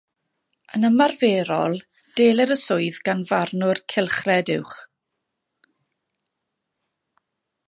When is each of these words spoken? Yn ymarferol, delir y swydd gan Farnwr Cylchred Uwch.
Yn 0.77 0.87
ymarferol, 0.87 1.75
delir 2.21 2.55
y 2.57 2.57
swydd 2.61 2.99
gan 3.09 3.23
Farnwr 3.33 3.83
Cylchred 3.95 4.53
Uwch. 4.57 4.81